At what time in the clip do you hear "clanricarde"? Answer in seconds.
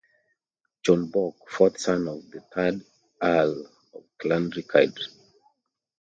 4.17-4.99